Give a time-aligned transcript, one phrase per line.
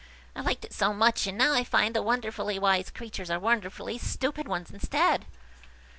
[0.35, 3.99] I liked it so much and now I find the wonderfully wise creatures are wonderfully
[3.99, 5.25] stupid ones instead."